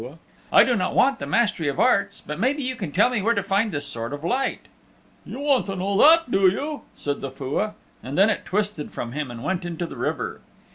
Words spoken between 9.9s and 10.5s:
river.